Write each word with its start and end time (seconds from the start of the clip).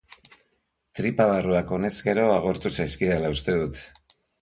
Tripa 0.99 1.27
barruak 1.33 1.75
honezkero 1.79 2.27
agortu 2.39 2.75
zaizkidala 2.79 3.35
uste 3.39 3.63
dut. 3.63 3.87